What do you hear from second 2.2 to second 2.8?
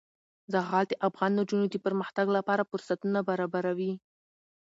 لپاره